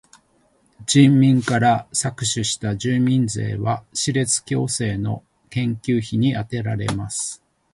[0.87, 7.43] 人民から搾取した住民税は歯列矯正の研究費にあてられます。